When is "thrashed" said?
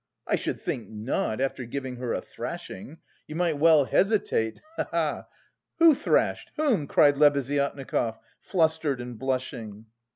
5.93-6.51